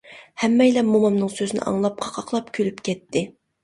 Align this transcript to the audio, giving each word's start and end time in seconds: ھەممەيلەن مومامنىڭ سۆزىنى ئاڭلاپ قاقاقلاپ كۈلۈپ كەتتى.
ھەممەيلەن 0.43 0.89
مومامنىڭ 0.95 1.31
سۆزىنى 1.35 1.63
ئاڭلاپ 1.69 2.03
قاقاقلاپ 2.07 2.53
كۈلۈپ 2.61 2.85
كەتتى. 2.91 3.29